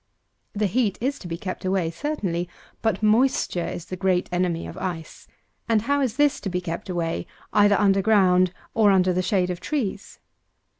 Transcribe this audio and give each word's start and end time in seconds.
The 0.53 0.65
heat 0.65 0.97
is 0.99 1.19
to 1.19 1.27
be 1.27 1.37
kept 1.37 1.63
away 1.63 1.91
certainly; 1.91 2.49
but 2.81 3.03
moisture 3.03 3.67
is 3.67 3.85
the 3.85 3.95
great 3.95 4.27
enemy 4.31 4.65
of 4.65 4.75
Ice; 4.79 5.27
and 5.69 5.83
how 5.83 6.01
is 6.01 6.17
this 6.17 6.39
to 6.39 6.49
be 6.49 6.59
kept 6.59 6.89
away 6.89 7.27
either 7.53 7.75
under 7.77 8.01
ground, 8.01 8.51
or 8.73 8.89
under 8.89 9.13
the 9.13 9.21
shade 9.21 9.51
of 9.51 9.59
trees? 9.59 10.17